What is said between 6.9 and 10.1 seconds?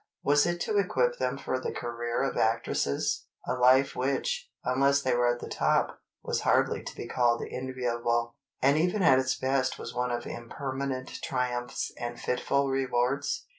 be called enviable, and even at its best was one